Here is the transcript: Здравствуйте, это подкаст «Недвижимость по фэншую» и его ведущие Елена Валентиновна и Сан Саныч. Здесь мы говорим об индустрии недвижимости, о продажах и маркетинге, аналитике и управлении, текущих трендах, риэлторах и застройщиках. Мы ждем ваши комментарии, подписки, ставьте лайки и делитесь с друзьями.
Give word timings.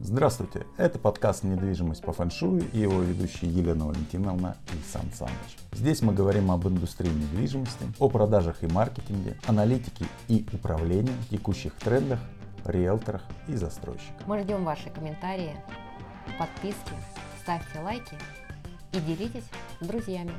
Здравствуйте, 0.00 0.66
это 0.76 0.98
подкаст 0.98 1.44
«Недвижимость 1.44 2.02
по 2.02 2.12
фэншую» 2.12 2.68
и 2.72 2.78
его 2.78 3.00
ведущие 3.00 3.50
Елена 3.50 3.86
Валентиновна 3.86 4.56
и 4.72 4.92
Сан 4.92 5.08
Саныч. 5.14 5.56
Здесь 5.72 6.02
мы 6.02 6.12
говорим 6.12 6.50
об 6.50 6.66
индустрии 6.66 7.10
недвижимости, 7.10 7.86
о 8.00 8.08
продажах 8.08 8.64
и 8.64 8.66
маркетинге, 8.66 9.38
аналитике 9.46 10.06
и 10.26 10.44
управлении, 10.52 11.14
текущих 11.30 11.74
трендах, 11.76 12.18
риэлторах 12.64 13.22
и 13.46 13.54
застройщиках. 13.54 14.26
Мы 14.26 14.40
ждем 14.40 14.64
ваши 14.64 14.90
комментарии, 14.90 15.54
подписки, 16.38 16.92
ставьте 17.42 17.78
лайки 17.78 18.18
и 18.92 18.98
делитесь 18.98 19.44
с 19.80 19.86
друзьями. 19.86 20.32